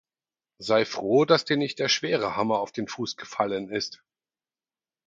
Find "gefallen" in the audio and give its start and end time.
3.17-3.69